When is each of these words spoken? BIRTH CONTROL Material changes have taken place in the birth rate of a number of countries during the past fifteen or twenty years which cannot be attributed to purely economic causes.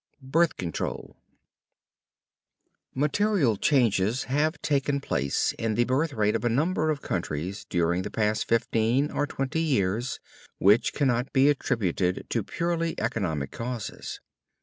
BIRTH 0.23 0.57
CONTROL 0.57 1.15
Material 2.95 3.55
changes 3.55 4.23
have 4.23 4.59
taken 4.63 4.99
place 4.99 5.53
in 5.59 5.75
the 5.75 5.83
birth 5.83 6.13
rate 6.13 6.35
of 6.35 6.43
a 6.43 6.49
number 6.49 6.89
of 6.89 7.03
countries 7.03 7.65
during 7.69 8.01
the 8.01 8.09
past 8.09 8.47
fifteen 8.47 9.11
or 9.11 9.27
twenty 9.27 9.61
years 9.61 10.19
which 10.57 10.93
cannot 10.93 11.31
be 11.33 11.49
attributed 11.49 12.25
to 12.31 12.41
purely 12.41 12.99
economic 12.99 13.51
causes. 13.51 14.19